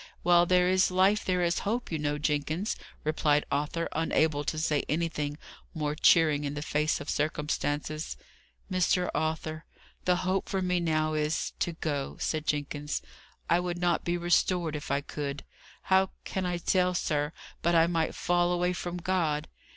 "While 0.23 0.47
there 0.47 0.67
is 0.67 0.89
life 0.89 1.23
there 1.23 1.43
is 1.43 1.59
hope, 1.59 1.91
you 1.91 1.99
know, 1.99 2.17
Jenkins," 2.17 2.75
replied 3.03 3.45
Arthur, 3.51 3.87
unable 3.91 4.43
to 4.43 4.57
say 4.57 4.81
anything 4.89 5.37
more 5.75 5.93
cheering 5.93 6.43
in 6.43 6.55
the 6.55 6.63
face 6.63 6.99
of 6.99 7.07
circumstances. 7.07 8.17
"Mr. 8.71 9.11
Arthur, 9.13 9.63
the 10.05 10.15
hope 10.25 10.49
for 10.49 10.59
me 10.59 10.79
now 10.79 11.13
is, 11.13 11.53
to 11.59 11.73
go," 11.73 12.17
said 12.19 12.47
Jenkins. 12.47 13.03
"I 13.47 13.59
would 13.59 13.77
not 13.77 14.03
be 14.03 14.17
restored 14.17 14.75
if 14.75 14.89
I 14.89 15.01
could. 15.01 15.43
How 15.83 16.09
can 16.25 16.47
I 16.47 16.57
tell, 16.57 16.95
sir, 16.95 17.31
but 17.61 17.75
I 17.75 17.85
might 17.85 18.15
fall 18.15 18.51
away 18.51 18.73
from 18.73 18.97
God? 18.97 19.47